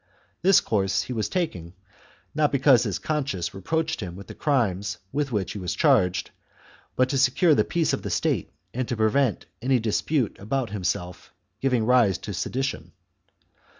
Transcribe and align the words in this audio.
This 0.41 0.61
course 0.61 1.03
he 1.03 1.13
was 1.13 1.29
taking, 1.29 1.75
not 2.33 2.51
because 2.51 2.81
his 2.81 2.97
conscience 2.97 3.53
reproached 3.53 3.99
him 3.99 4.15
with 4.15 4.25
the 4.25 4.33
crimes 4.33 4.97
with 5.11 5.31
which 5.31 5.51
he 5.51 5.59
was 5.59 5.75
charged, 5.75 6.31
but 6.95 7.07
to 7.09 7.19
secure 7.19 7.53
the 7.53 7.63
peace 7.63 7.93
of 7.93 8.01
the 8.01 8.09
State 8.09 8.49
and 8.73 8.87
to 8.87 8.97
prevent 8.97 9.45
any 9.61 9.77
dispute 9.79 10.37
about 10.39 10.71
himself 10.71 11.35
giving 11.61 11.85
rise 11.85 12.17
to 12.17 12.33
sedition. 12.33 12.93